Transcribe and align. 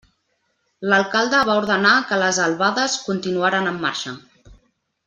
L'alcalde 0.93 1.43
va 1.51 1.57
ordenar 1.63 1.91
que 2.13 2.19
les 2.25 2.41
albades 2.47 2.99
continuaren 3.11 3.71
la 3.73 3.79
marxa. 3.87 4.19